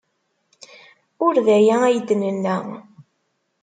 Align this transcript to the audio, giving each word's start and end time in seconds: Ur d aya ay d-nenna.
Ur 1.25 1.33
d 1.45 1.47
aya 1.57 1.75
ay 1.83 1.97
d-nenna. 2.07 2.57